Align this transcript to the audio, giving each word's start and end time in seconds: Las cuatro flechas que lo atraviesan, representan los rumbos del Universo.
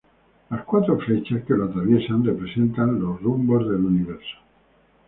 Las 0.49 0.63
cuatro 0.65 0.97
flechas 0.97 1.43
que 1.43 1.53
lo 1.53 1.65
atraviesan, 1.65 2.25
representan 2.25 2.99
los 2.99 3.21
rumbos 3.21 3.69
del 3.69 3.85
Universo. 3.85 4.35